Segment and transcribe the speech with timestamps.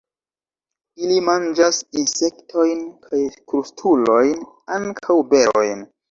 [1.01, 3.19] Ili manĝas insektojn kaj
[3.53, 4.31] krustulojn;
[4.79, 5.85] ankaŭ berojn.